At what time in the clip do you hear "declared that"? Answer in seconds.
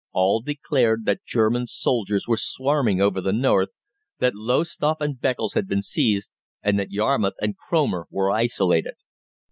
0.41-1.23